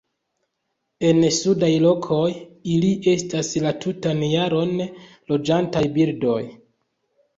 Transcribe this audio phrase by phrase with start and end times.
[1.09, 2.23] En sudaj lokoj,
[2.77, 4.75] ili estas la tutan jaron
[5.33, 6.41] loĝantaj birdoj.